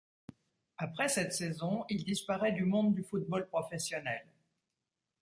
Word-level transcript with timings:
Après 0.79 1.09
cette 1.09 1.31
saison, 1.31 1.85
il 1.87 2.03
disparaît 2.03 2.53
du 2.53 2.65
monde 2.65 2.95
du 2.95 3.03
football 3.03 3.45
professionnel. 3.47 4.25